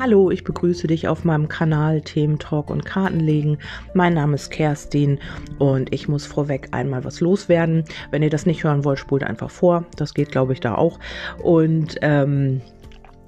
[0.00, 3.58] Hallo, ich begrüße dich auf meinem Kanal Themen Talk und Kartenlegen.
[3.92, 5.18] Mein Name ist Kerstin
[5.58, 7.84] und ich muss vorweg einmal was loswerden.
[8.10, 9.84] Wenn ihr das nicht hören wollt, spult einfach vor.
[9.96, 10.98] Das geht, glaube ich, da auch.
[11.42, 12.62] Und ähm,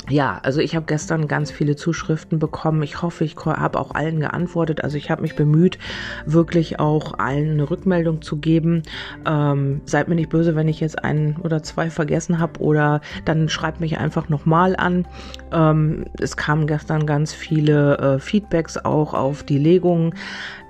[0.08, 2.82] ja, also ich habe gestern ganz viele Zuschriften bekommen.
[2.82, 4.82] Ich hoffe, ich habe auch allen geantwortet.
[4.82, 5.78] Also ich habe mich bemüht,
[6.26, 8.82] wirklich auch allen eine Rückmeldung zu geben.
[9.24, 13.48] Ähm, seid mir nicht böse, wenn ich jetzt einen oder zwei vergessen habe oder dann
[13.48, 15.06] schreibt mich einfach nochmal an.
[15.52, 20.14] Ähm, es kamen gestern ganz viele äh, Feedbacks auch auf die Legungen.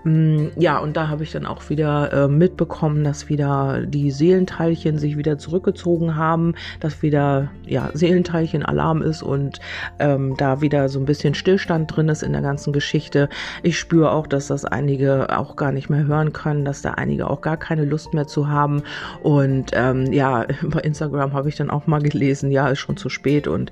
[0.05, 4.98] Mm, ja, und da habe ich dann auch wieder äh, mitbekommen, dass wieder die Seelenteilchen
[4.98, 9.60] sich wieder zurückgezogen haben, dass wieder ja, Seelenteilchen-Alarm ist und
[9.98, 13.29] ähm, da wieder so ein bisschen Stillstand drin ist in der ganzen Geschichte.
[13.62, 17.30] Ich spüre auch, dass das einige auch gar nicht mehr hören können, dass da einige
[17.30, 18.82] auch gar keine Lust mehr zu haben.
[19.23, 23.09] Und ähm, ja, bei Instagram habe ich dann auch mal gelesen, ja, ist schon zu
[23.09, 23.46] spät.
[23.46, 23.71] Und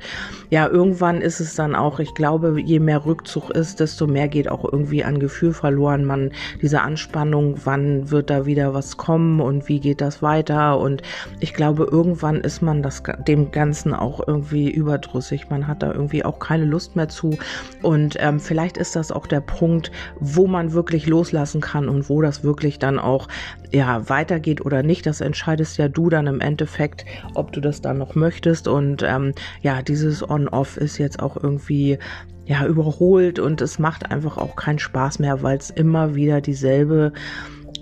[0.51, 4.49] ja, irgendwann ist es dann auch, ich glaube, je mehr Rückzug ist, desto mehr geht
[4.49, 6.05] auch irgendwie an Gefühl verloren.
[6.05, 10.79] Man man diese Anspannung, wann wird da wieder was kommen und wie geht das weiter.
[10.79, 11.03] Und
[11.41, 15.51] ich glaube, irgendwann ist man das, dem Ganzen auch irgendwie überdrüssig.
[15.51, 17.39] Man hat da irgendwie auch keine Lust mehr zu.
[17.83, 22.23] Und ähm, vielleicht ist das auch der Punkt, wo man wirklich loslassen kann und wo
[22.23, 23.29] das wirklich dann auch
[23.73, 25.07] ja weitergeht oder nicht.
[25.07, 27.05] Das entscheidest ja du dann im Endeffekt,
[27.35, 28.69] ob du das dann noch möchtest.
[28.69, 29.33] Und ähm,
[29.63, 31.99] ja, dieses On-Off ist jetzt auch irgendwie
[32.47, 37.13] ja, überholt und es macht einfach auch keinen Spaß mehr, weil es immer wieder dieselbe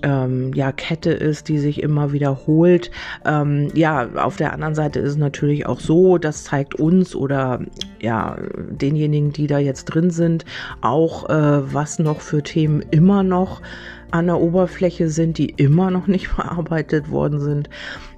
[0.03, 2.91] ähm, ja, Kette ist, die sich immer wiederholt.
[3.25, 7.61] Ähm, ja, auf der anderen Seite ist es natürlich auch so, das zeigt uns oder
[8.01, 8.37] ja,
[8.71, 10.45] denjenigen, die da jetzt drin sind,
[10.81, 13.63] auch äh, was noch für Themen immer noch
[14.11, 17.71] an der Oberfläche sind, die immer noch nicht verarbeitet worden sind.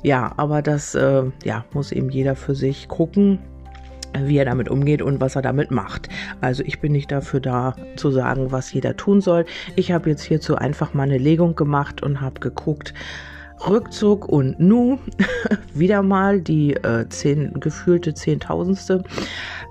[0.03, 3.39] Ja, aber das äh, ja, muss eben jeder für sich gucken
[4.19, 6.09] wie er damit umgeht und was er damit macht.
[6.41, 9.45] Also ich bin nicht dafür da zu sagen, was jeder tun soll.
[9.77, 12.95] Ich habe jetzt hierzu einfach mal eine Legung gemacht und habe geguckt,
[13.69, 14.99] Rückzug und Nu,
[15.75, 19.05] wieder mal die äh, zehn, gefühlte Zehntausendste,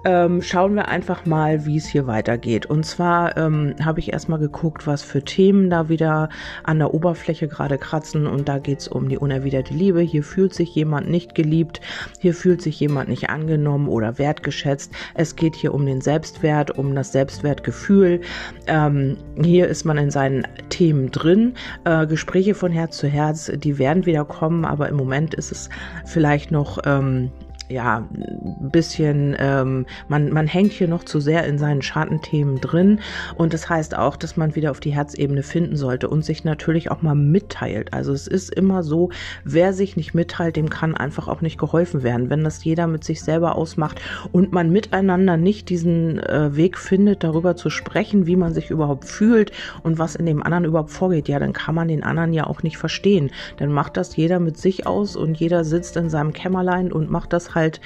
[0.06, 2.68] ähm, schauen wir einfach mal, wie es hier weitergeht.
[2.68, 6.30] Und zwar ähm, habe ich erstmal geguckt, was für Themen da wieder
[6.64, 8.28] an der Oberfläche gerade kratzen.
[8.28, 10.02] Und da geht es um die unerwiderte Liebe.
[10.02, 11.82] Hier fühlt sich jemand nicht geliebt,
[12.20, 14.94] hier fühlt sich jemand nicht angenommen oder wertgeschätzt.
[15.16, 18.22] Es geht hier um den Selbstwert, um das Selbstwertgefühl.
[18.68, 21.56] Ähm, hier ist man in seinen Themen drin.
[21.84, 25.70] Äh, Gespräche von Herz zu Herz, die werden wieder kommen, aber im Moment ist es
[26.06, 27.32] vielleicht noch ähm,
[27.70, 33.00] ja, ein bisschen, ähm, man, man hängt hier noch zu sehr in seinen Schattenthemen drin.
[33.36, 36.90] Und das heißt auch, dass man wieder auf die Herzebene finden sollte und sich natürlich
[36.90, 37.94] auch mal mitteilt.
[37.94, 39.12] Also es ist immer so,
[39.44, 42.32] wer sich nicht mitteilt, dem kann einfach auch nicht geholfen werden.
[42.32, 44.02] Wenn das jeder mit sich selber ausmacht
[44.32, 49.06] und man miteinander nicht diesen äh, Weg findet, darüber zu sprechen, wie man sich überhaupt
[49.06, 49.52] fühlt
[49.84, 52.64] und was in dem anderen überhaupt vorgeht, ja, dann kann man den anderen ja auch
[52.64, 53.30] nicht verstehen.
[53.58, 57.32] Dann macht das jeder mit sich aus und jeder sitzt in seinem Kämmerlein und macht
[57.32, 57.82] das halt halt,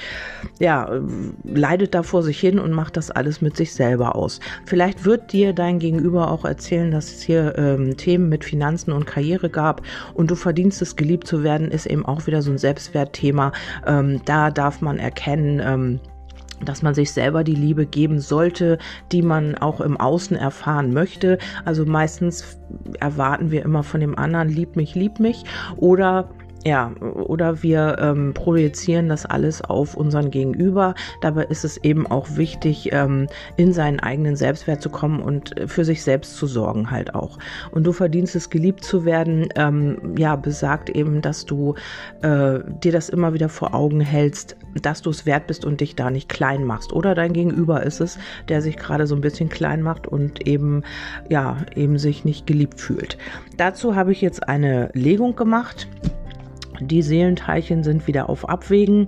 [0.59, 0.89] ja,
[1.43, 4.39] leidet da vor sich hin und macht das alles mit sich selber aus.
[4.65, 9.05] Vielleicht wird dir dein Gegenüber auch erzählen, dass es hier ähm, Themen mit Finanzen und
[9.05, 9.81] Karriere gab
[10.13, 13.51] und du verdienst es, geliebt zu werden, ist eben auch wieder so ein Selbstwertthema.
[13.85, 15.99] Ähm, da darf man erkennen, ähm,
[16.65, 18.77] dass man sich selber die Liebe geben sollte,
[19.11, 21.37] die man auch im Außen erfahren möchte.
[21.65, 22.57] Also meistens
[22.99, 25.43] erwarten wir immer von dem anderen, lieb mich, lieb mich
[25.77, 26.29] oder
[26.65, 30.95] ja, oder wir ähm, projizieren das alles auf unseren Gegenüber.
[31.21, 35.83] Dabei ist es eben auch wichtig, ähm, in seinen eigenen Selbstwert zu kommen und für
[35.83, 37.37] sich selbst zu sorgen halt auch.
[37.71, 41.75] Und du verdienst es, geliebt zu werden, ähm, ja, besagt eben, dass du
[42.21, 45.95] äh, dir das immer wieder vor Augen hältst, dass du es wert bist und dich
[45.95, 46.93] da nicht klein machst.
[46.93, 50.83] Oder dein Gegenüber ist es, der sich gerade so ein bisschen klein macht und eben,
[51.29, 53.17] ja, eben sich nicht geliebt fühlt.
[53.57, 55.87] Dazu habe ich jetzt eine Legung gemacht.
[56.87, 59.07] Die Seelenteilchen sind wieder auf Abwägen.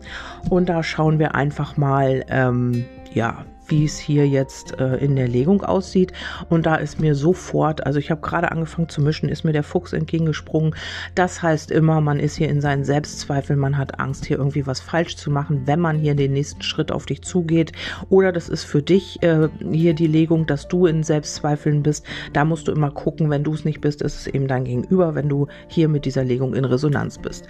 [0.50, 5.28] Und da schauen wir einfach mal, ähm, ja, wie es hier jetzt äh, in der
[5.28, 6.14] Legung aussieht.
[6.50, 9.64] Und da ist mir sofort, also ich habe gerade angefangen zu mischen, ist mir der
[9.64, 10.76] Fuchs entgegengesprungen.
[11.16, 14.80] Das heißt immer, man ist hier in seinen Selbstzweifeln, man hat Angst, hier irgendwie was
[14.80, 17.72] falsch zu machen, wenn man hier den nächsten Schritt auf dich zugeht.
[18.10, 22.06] Oder das ist für dich äh, hier die Legung, dass du in Selbstzweifeln bist.
[22.34, 25.16] Da musst du immer gucken, wenn du es nicht bist, ist es eben dein Gegenüber,
[25.16, 27.48] wenn du hier mit dieser Legung in Resonanz bist.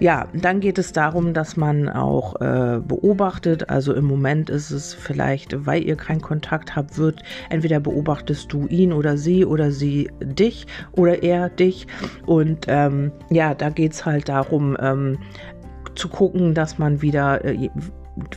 [0.00, 3.70] Ja, dann geht es darum, dass man auch äh, beobachtet.
[3.70, 8.66] Also im Moment ist es vielleicht weil ihr keinen Kontakt habt, wird entweder beobachtest du
[8.66, 11.86] ihn oder sie oder sie dich oder er dich.
[12.26, 15.18] Und ähm, ja, da geht es halt darum, ähm,
[15.94, 17.70] zu gucken, dass man wieder äh,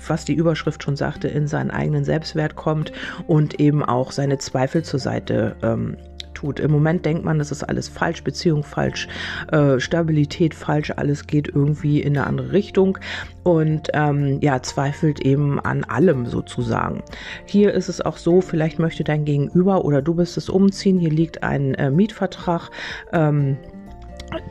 [0.07, 2.91] was die Überschrift schon sagte, in seinen eigenen Selbstwert kommt
[3.27, 5.95] und eben auch seine Zweifel zur Seite ähm,
[6.39, 6.59] tut.
[6.59, 9.07] Im Moment denkt man, das ist alles falsch, Beziehung falsch,
[9.51, 12.97] äh, Stabilität falsch, alles geht irgendwie in eine andere Richtung
[13.43, 17.03] und ähm, ja, zweifelt eben an allem sozusagen.
[17.45, 21.11] Hier ist es auch so, vielleicht möchte dein Gegenüber oder du bist es umziehen, hier
[21.11, 22.69] liegt ein äh, Mietvertrag.
[23.11, 23.57] Ähm,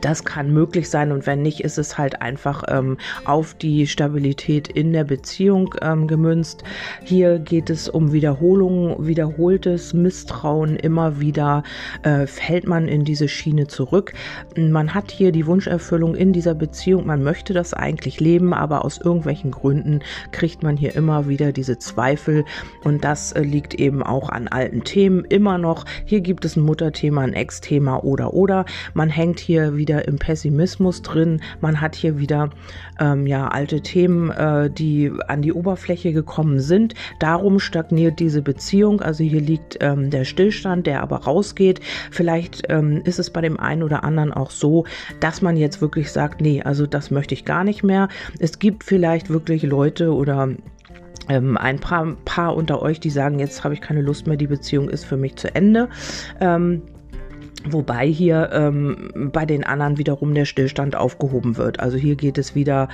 [0.01, 4.67] das kann möglich sein und wenn nicht, ist es halt einfach ähm, auf die Stabilität
[4.67, 6.63] in der Beziehung ähm, gemünzt.
[7.03, 10.75] Hier geht es um Wiederholungen, wiederholtes Misstrauen.
[10.75, 11.63] Immer wieder
[12.03, 14.13] äh, fällt man in diese Schiene zurück.
[14.57, 17.05] Man hat hier die Wunscherfüllung in dieser Beziehung.
[17.05, 21.77] Man möchte das eigentlich leben, aber aus irgendwelchen Gründen kriegt man hier immer wieder diese
[21.77, 22.45] Zweifel
[22.83, 25.85] und das äh, liegt eben auch an alten Themen immer noch.
[26.05, 28.65] Hier gibt es ein Mutterthema, ein Ex-Thema oder oder.
[28.93, 31.41] Man hängt hier wieder im Pessimismus drin.
[31.61, 32.49] Man hat hier wieder
[32.99, 36.93] ähm, ja alte Themen, äh, die an die Oberfläche gekommen sind.
[37.19, 39.01] Darum stagniert diese Beziehung.
[39.01, 41.79] Also hier liegt ähm, der Stillstand, der aber rausgeht.
[42.11, 44.85] Vielleicht ähm, ist es bei dem einen oder anderen auch so,
[45.19, 48.07] dass man jetzt wirklich sagt, nee, also das möchte ich gar nicht mehr.
[48.39, 50.49] Es gibt vielleicht wirklich Leute oder
[51.29, 54.47] ähm, ein paar, paar unter euch, die sagen, jetzt habe ich keine Lust mehr, die
[54.47, 55.89] Beziehung ist für mich zu Ende.
[56.41, 56.81] Ähm,
[57.65, 61.81] Wobei hier ähm, bei den anderen wiederum der Stillstand aufgehoben wird.
[61.81, 62.87] Also hier geht es wieder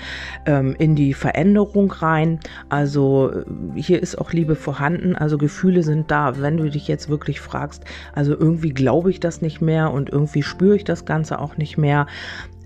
[0.48, 2.40] ähm, in die Veränderung rein.
[2.68, 5.16] Also äh, hier ist auch Liebe vorhanden.
[5.16, 6.42] Also Gefühle sind da.
[6.42, 7.84] Wenn du dich jetzt wirklich fragst,
[8.14, 11.78] also irgendwie glaube ich das nicht mehr und irgendwie spüre ich das Ganze auch nicht
[11.78, 12.08] mehr,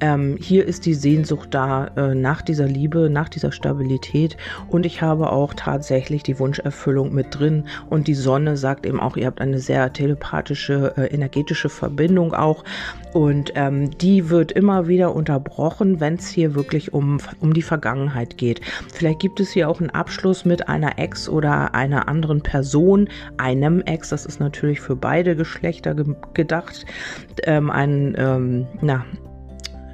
[0.02, 4.38] ähm, hier ist die Sehnsucht da äh, nach dieser Liebe, nach dieser Stabilität.
[4.70, 7.66] Und ich habe auch tatsächlich die Wunscherfüllung mit drin.
[7.90, 12.64] Und die Sonne sagt eben auch, ihr habt eine sehr telepathische, äh, energetische Verbindung auch.
[13.14, 18.38] Und ähm, die wird immer wieder unterbrochen, wenn es hier wirklich um, um die Vergangenheit
[18.38, 18.62] geht.
[18.94, 23.82] Vielleicht gibt es hier auch einen Abschluss mit einer Ex oder einer anderen Person, einem
[23.82, 26.86] Ex, das ist natürlich für beide Geschlechter ge gedacht,
[27.44, 29.06] ähm, ein, ähm, na,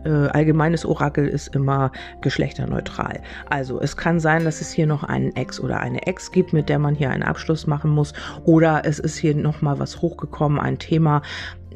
[0.06, 1.92] äh, allgemeines Orakel ist immer
[2.22, 3.22] geschlechterneutral.
[3.50, 6.70] Also es kann sein, dass es hier noch einen Ex oder eine Ex gibt, mit
[6.70, 8.14] der man hier einen Abschluss machen muss.
[8.44, 11.22] Oder es ist hier nochmal was hochgekommen, ein Thema,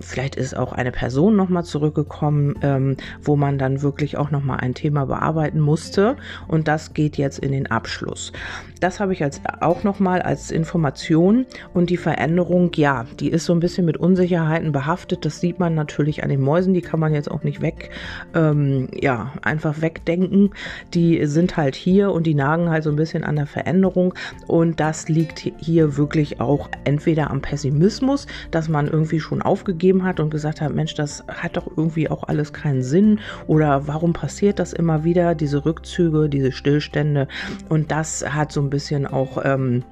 [0.01, 4.73] Vielleicht ist auch eine Person nochmal zurückgekommen, ähm, wo man dann wirklich auch nochmal ein
[4.73, 6.15] Thema bearbeiten musste.
[6.47, 8.31] Und das geht jetzt in den Abschluss.
[8.79, 11.45] Das habe ich als, auch nochmal als Information.
[11.73, 15.25] Und die Veränderung, ja, die ist so ein bisschen mit Unsicherheiten behaftet.
[15.25, 16.73] Das sieht man natürlich an den Mäusen.
[16.73, 17.89] Die kann man jetzt auch nicht weg,
[18.33, 20.51] ähm, ja, einfach wegdenken.
[20.93, 24.13] Die sind halt hier und die nagen halt so ein bisschen an der Veränderung.
[24.47, 30.03] Und das liegt hier wirklich auch entweder am Pessimismus, dass man irgendwie schon aufgegeben gegeben
[30.03, 34.13] hat und gesagt hat, Mensch, das hat doch irgendwie auch alles keinen Sinn oder warum
[34.13, 37.27] passiert das immer wieder, diese Rückzüge, diese Stillstände?
[37.69, 39.83] Und das hat so ein bisschen auch ähm,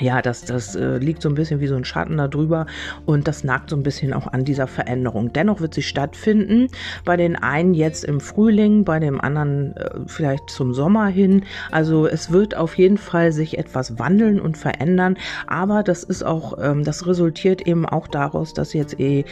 [0.00, 2.66] ja, das, das äh, liegt so ein bisschen wie so ein Schatten da drüber
[3.06, 5.32] und das nagt so ein bisschen auch an dieser Veränderung.
[5.32, 6.68] Dennoch wird sie stattfinden.
[7.04, 11.44] Bei den einen jetzt im Frühling, bei dem anderen äh, vielleicht zum Sommer hin.
[11.70, 15.16] Also es wird auf jeden Fall sich etwas wandeln und verändern,
[15.46, 19.24] aber das ist auch, ähm, das resultiert eben auch daraus, dass jetzt eh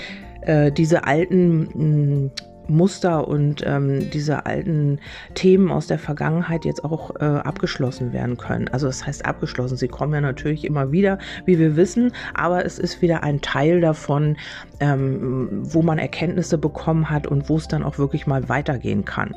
[0.43, 2.31] äh, diese alten mh,
[2.69, 5.00] Muster und ähm, diese alten
[5.35, 8.69] Themen aus der Vergangenheit jetzt auch äh, abgeschlossen werden können.
[8.69, 9.76] Also das heißt abgeschlossen.
[9.76, 13.81] Sie kommen ja natürlich immer wieder, wie wir wissen, aber es ist wieder ein Teil
[13.81, 14.37] davon,
[14.80, 19.35] ähm, wo man Erkenntnisse bekommen hat und wo es dann auch wirklich mal weitergehen kann.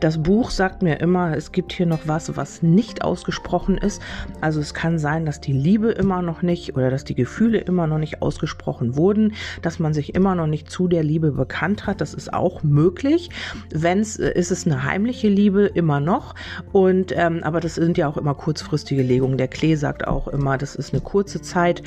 [0.00, 4.00] Das Buch sagt mir immer, es gibt hier noch was, was nicht ausgesprochen ist.
[4.40, 7.86] Also es kann sein, dass die Liebe immer noch nicht oder dass die Gefühle immer
[7.86, 12.00] noch nicht ausgesprochen wurden, dass man sich immer noch nicht zu der Liebe bekannt hat.
[12.00, 13.30] Das ist auch möglich.
[13.70, 16.34] Wenn es äh, ist es eine heimliche Liebe immer noch.
[16.72, 19.38] Und ähm, aber das sind ja auch immer kurzfristige Legungen.
[19.38, 21.82] Der Klee sagt auch immer, das ist eine kurze Zeit.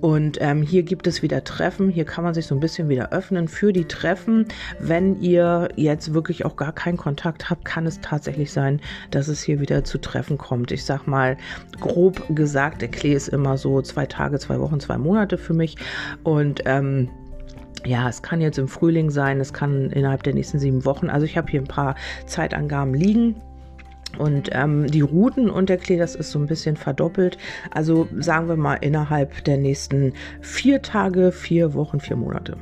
[0.00, 1.90] Und ähm, hier gibt es wieder Treffen.
[1.90, 4.46] Hier kann man sich so ein bisschen wieder öffnen für die Treffen.
[4.78, 8.80] Wenn ihr jetzt wirklich auch gar keinen Kontakt habt, kann es tatsächlich sein,
[9.10, 10.72] dass es hier wieder zu Treffen kommt.
[10.72, 11.36] Ich sag mal
[11.80, 15.76] grob gesagt, der Klee ist immer so zwei Tage, zwei Wochen, zwei Monate für mich.
[16.22, 17.10] Und ähm,
[17.84, 21.08] ja, es kann jetzt im Frühling sein, es kann innerhalb der nächsten sieben Wochen.
[21.08, 21.94] Also ich habe hier ein paar
[22.26, 23.36] Zeitangaben liegen.
[24.18, 27.38] Und ähm, die Routen und der Klee, das ist so ein bisschen verdoppelt.
[27.70, 32.56] Also sagen wir mal innerhalb der nächsten vier Tage, vier Wochen, vier Monate.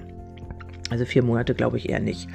[0.91, 2.29] Also vier Monate glaube ich eher nicht.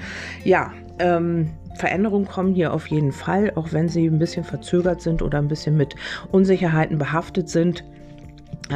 [0.43, 5.21] Ja, ähm, Veränderungen kommen hier auf jeden Fall, auch wenn sie ein bisschen verzögert sind
[5.21, 5.95] oder ein bisschen mit
[6.31, 7.83] Unsicherheiten behaftet sind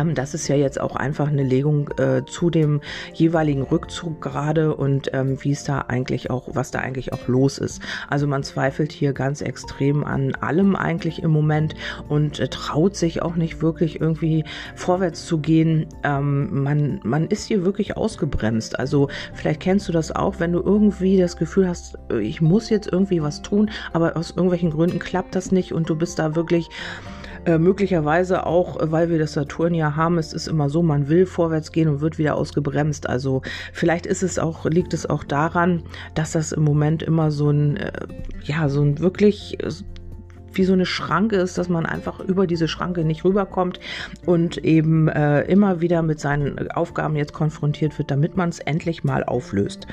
[0.06, 2.82] das ist ja jetzt auch einfach eine Legung äh, zu dem
[3.14, 7.58] jeweiligen Rückzug gerade und ähm, wie es da eigentlich auch, was da eigentlich auch los
[7.58, 7.82] ist.
[8.10, 11.76] Also man zweifelt hier ganz extrem an allem eigentlich im Moment
[12.10, 14.44] und äh, traut sich auch nicht wirklich irgendwie
[14.76, 15.88] vorwärts zu gehen.
[16.04, 18.80] Ähm, man, man ist hier wirklich ausgebremst.
[18.80, 22.70] Also vielleicht kennst du das auch, wenn du irgendwie das Gefühl hast, äh, ich muss
[22.70, 26.36] jetzt irgendwie was tun, aber aus irgendwelchen Gründen klappt das nicht und du bist da
[26.36, 26.70] wirklich
[27.48, 31.08] äh, möglicherweise auch, äh, weil wir das Saturn ja haben, es ist immer so, man
[31.08, 33.08] will vorwärts gehen und wird wieder ausgebremst.
[33.08, 37.50] Also vielleicht ist es auch, liegt es auch daran, dass das im Moment immer so
[37.50, 37.92] ein, äh,
[38.44, 39.58] ja, so ein wirklich
[40.58, 43.80] wie so eine Schranke ist, dass man einfach über diese Schranke nicht rüberkommt
[44.26, 49.04] und eben äh, immer wieder mit seinen Aufgaben jetzt konfrontiert wird, damit man es endlich
[49.04, 49.88] mal auflöst.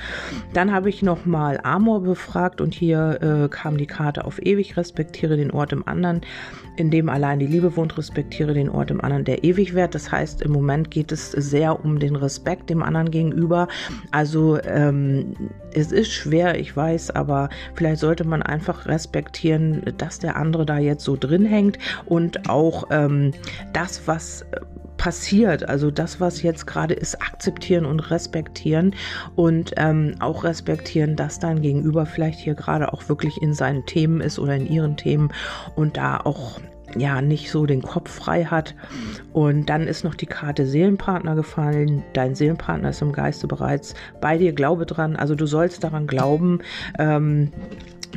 [0.52, 4.76] Dann habe ich noch mal Amor befragt und hier äh, kam die Karte auf ewig,
[4.76, 6.20] respektiere den Ort im anderen,
[6.76, 9.94] in dem allein die Liebe wohnt, respektiere den Ort im anderen, der ewig wird.
[9.94, 13.68] Das heißt, im Moment geht es sehr um den Respekt dem anderen gegenüber.
[14.10, 15.34] Also ähm,
[15.72, 20.64] es ist schwer, ich weiß, aber vielleicht sollte man einfach respektieren, dass der andere andere
[20.64, 23.32] da jetzt so drin hängt und auch ähm,
[23.72, 24.60] das, was äh,
[24.96, 28.94] passiert, also das, was jetzt gerade ist, akzeptieren und respektieren
[29.34, 34.20] und ähm, auch respektieren, dass dein Gegenüber vielleicht hier gerade auch wirklich in seinen Themen
[34.20, 35.32] ist oder in ihren Themen
[35.74, 36.60] und da auch
[36.96, 38.76] ja nicht so den Kopf frei hat.
[39.32, 42.04] Und dann ist noch die Karte Seelenpartner gefallen.
[42.12, 44.52] Dein Seelenpartner ist im Geiste bereits bei dir.
[44.52, 45.16] Glaube dran.
[45.16, 46.60] Also du sollst daran glauben.
[46.98, 47.50] Ähm,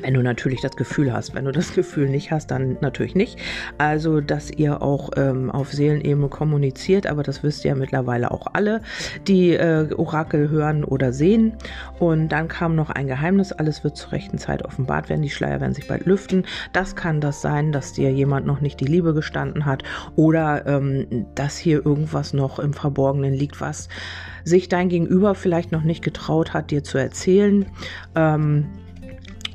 [0.01, 1.35] wenn du natürlich das Gefühl hast.
[1.35, 3.39] Wenn du das Gefühl nicht hast, dann natürlich nicht.
[3.77, 8.47] Also, dass ihr auch ähm, auf Seelenebene kommuniziert, aber das wisst ihr ja mittlerweile auch
[8.53, 8.81] alle,
[9.27, 11.53] die äh, Orakel hören oder sehen.
[11.99, 15.61] Und dann kam noch ein Geheimnis, alles wird zur rechten Zeit offenbart werden, die Schleier
[15.61, 16.45] werden sich bald lüften.
[16.73, 19.83] Das kann das sein, dass dir jemand noch nicht die Liebe gestanden hat
[20.15, 23.89] oder ähm, dass hier irgendwas noch im Verborgenen liegt, was
[24.43, 27.65] sich dein Gegenüber vielleicht noch nicht getraut hat, dir zu erzählen.
[28.15, 28.67] Ähm,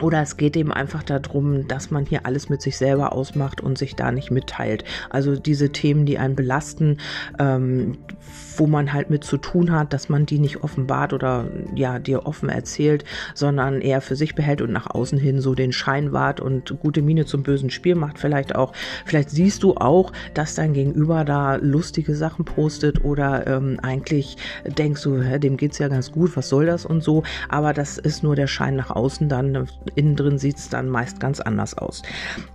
[0.02, 3.78] oder es geht eben einfach darum, dass man hier alles mit sich selber ausmacht und
[3.78, 4.84] sich da nicht mitteilt.
[5.10, 6.98] Also diese Themen, die einen belasten,
[7.38, 7.98] ähm,
[8.56, 12.26] wo man halt mit zu tun hat, dass man die nicht offenbart oder ja dir
[12.26, 13.04] offen erzählt,
[13.34, 17.02] sondern eher für sich behält und nach außen hin so den Schein wahrt und gute
[17.02, 18.18] Miene zum bösen Spiel macht.
[18.18, 18.72] Vielleicht auch,
[19.04, 25.02] vielleicht siehst du auch, dass dein Gegenüber da lustige Sachen postet oder ähm, eigentlich denkst
[25.02, 27.22] du, hä, dem geht's ja ganz gut, was soll das und so.
[27.48, 31.20] Aber das ist nur der Schein nach außen dann innen drin sieht es dann meist
[31.20, 32.02] ganz anders aus.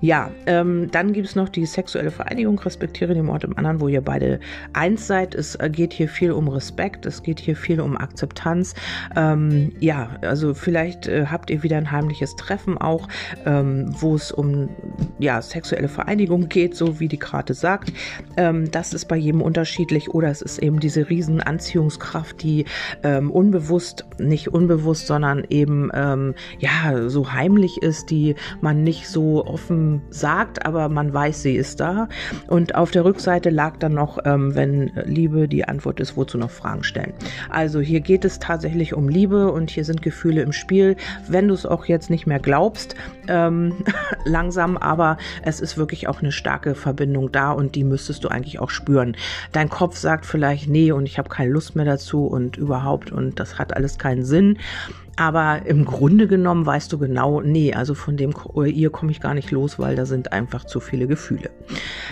[0.01, 3.87] Ja, ähm, dann gibt es noch die sexuelle Vereinigung, respektiere den Ort im anderen, wo
[3.87, 4.39] ihr beide
[4.73, 5.35] eins seid.
[5.35, 8.75] Es geht hier viel um Respekt, es geht hier viel um Akzeptanz.
[9.15, 13.07] Ähm, ja, also vielleicht äh, habt ihr wieder ein heimliches Treffen auch,
[13.45, 14.69] ähm, wo es um
[15.19, 17.93] ja, sexuelle Vereinigung geht, so wie die Karte sagt.
[18.37, 22.65] Ähm, das ist bei jedem unterschiedlich oder es ist eben diese riesen Anziehungskraft, die
[23.03, 29.45] ähm, unbewusst, nicht unbewusst, sondern eben ähm, ja so heimlich ist, die man nicht so
[29.45, 32.07] offen sagt, aber man weiß, sie ist da.
[32.47, 36.51] Und auf der Rückseite lag dann noch, ähm, wenn Liebe die Antwort ist, wozu noch
[36.51, 37.13] Fragen stellen.
[37.49, 40.95] Also hier geht es tatsächlich um Liebe und hier sind Gefühle im Spiel.
[41.27, 42.95] Wenn du es auch jetzt nicht mehr glaubst,
[43.27, 43.83] ähm,
[44.25, 48.59] langsam, aber es ist wirklich auch eine starke Verbindung da und die müsstest du eigentlich
[48.59, 49.15] auch spüren.
[49.51, 53.39] Dein Kopf sagt vielleicht, nee, und ich habe keine Lust mehr dazu und überhaupt und
[53.39, 54.57] das hat alles keinen Sinn.
[55.17, 58.33] Aber im Grunde genommen weißt du genau, nee, also von dem
[58.65, 61.49] ihr komme ich gar nicht los, weil da sind einfach zu viele Gefühle.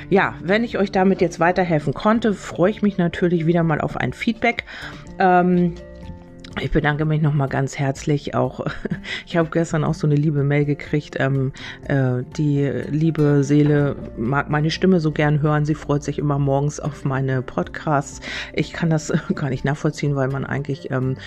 [0.10, 3.96] Ja, wenn ich euch damit jetzt weiterhelfen konnte, freue ich mich natürlich wieder mal auf
[3.96, 4.64] ein Feedback.
[5.20, 5.76] Ähm,
[6.62, 8.66] ich bedanke mich nochmal ganz herzlich auch.
[9.28, 11.18] Ich habe gestern auch so eine liebe Mail gekriegt.
[11.20, 11.52] Ähm,
[11.88, 15.66] äh, die liebe Seele mag meine Stimme so gern hören.
[15.66, 18.22] Sie freut sich immer morgens auf meine Podcasts.
[18.54, 21.18] Ich kann das gar nicht nachvollziehen, weil man eigentlich ähm,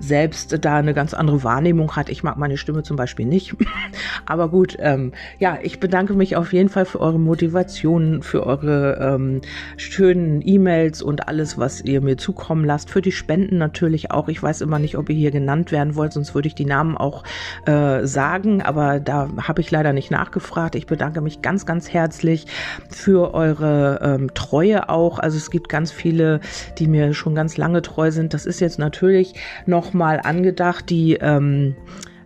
[0.00, 2.08] selbst da eine ganz andere Wahrnehmung hat.
[2.08, 3.54] Ich mag meine Stimme zum Beispiel nicht.
[4.26, 8.98] Aber gut, ähm, ja, ich bedanke mich auf jeden Fall für eure Motivation, für eure
[9.00, 9.40] ähm,
[9.76, 12.90] schönen E-Mails und alles, was ihr mir zukommen lasst.
[12.90, 14.28] Für die Spenden natürlich auch.
[14.28, 16.64] Ich weiß immer immer nicht, ob ihr hier genannt werden wollt, sonst würde ich die
[16.64, 17.24] Namen auch
[17.66, 20.74] äh, sagen, aber da habe ich leider nicht nachgefragt.
[20.76, 22.46] Ich bedanke mich ganz, ganz herzlich
[22.88, 25.18] für eure ähm, Treue auch.
[25.18, 26.40] Also es gibt ganz viele,
[26.78, 28.34] die mir schon ganz lange treu sind.
[28.34, 29.34] Das ist jetzt natürlich
[29.66, 31.74] nochmal angedacht, die ähm,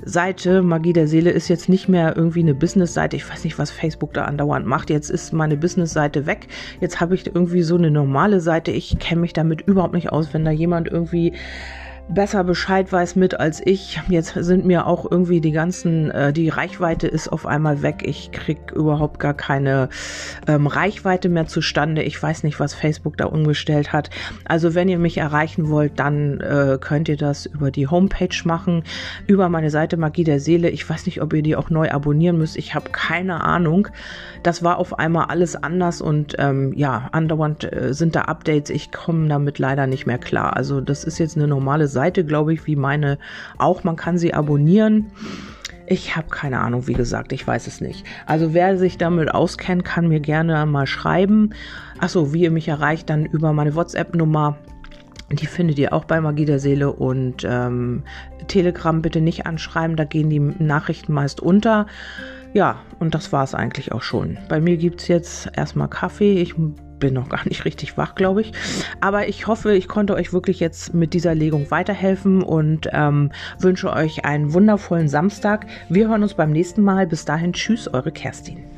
[0.05, 3.17] Seite Magie der Seele ist jetzt nicht mehr irgendwie eine Business-Seite.
[3.17, 4.91] Ich weiß nicht, was Facebook da andauernd macht.
[4.91, 6.49] Jetzt ist meine Business-Seite weg.
[6.81, 8.73] Jetzt habe ich irgendwie so eine normale Seite.
[8.73, 11.35] Ich kenne mich damit überhaupt nicht aus, wenn da jemand irgendwie
[12.09, 14.01] besser Bescheid weiß mit als ich.
[14.09, 18.03] Jetzt sind mir auch irgendwie die ganzen, äh, die Reichweite ist auf einmal weg.
[18.05, 19.89] Ich krieg überhaupt gar keine
[20.47, 22.03] ähm, Reichweite mehr zustande.
[22.03, 24.11] Ich weiß nicht, was Facebook da umgestellt hat.
[24.45, 28.83] Also wenn ihr mich erreichen wollt, dann äh, könnt ihr das über die Homepage machen,
[29.27, 30.71] über meine Seite Magie der Seele.
[30.71, 32.57] Ich weiß nicht, ob ihr die auch neu abonnieren müsst.
[32.57, 33.89] Ich habe keine Ahnung.
[34.43, 38.71] Das war auf einmal alles anders und ähm, ja, andauernd äh, sind da Updates.
[38.71, 40.57] Ich komme damit leider nicht mehr klar.
[40.57, 43.19] Also das ist jetzt eine normale Seite, glaube ich, wie meine
[43.59, 43.85] auch.
[43.85, 45.13] Man kann sie abonnieren.
[45.87, 48.07] Ich habe keine Ahnung, wie gesagt, ich weiß es nicht.
[48.27, 51.51] Also wer sich damit auskennt, kann mir gerne mal schreiben.
[51.99, 54.57] Achso, wie ihr mich erreicht, dann über meine WhatsApp-Nummer.
[55.31, 58.05] Die findet ihr auch bei Magie der Seele und ähm,
[58.49, 61.87] Telegram bitte nicht anschreiben, da gehen die Nachrichten meist unter.
[62.55, 64.37] Ja, und das war es eigentlich auch schon.
[64.49, 66.35] Bei mir gibt es jetzt erstmal Kaffee.
[66.35, 66.55] Ich
[67.03, 68.53] bin noch gar nicht richtig wach, glaube ich.
[69.01, 73.93] Aber ich hoffe, ich konnte euch wirklich jetzt mit dieser Legung weiterhelfen und ähm, wünsche
[73.93, 75.67] euch einen wundervollen Samstag.
[75.89, 77.09] Wir hören uns beim nächsten Mal.
[77.09, 78.72] Bis dahin, tschüss, eure Kerstin.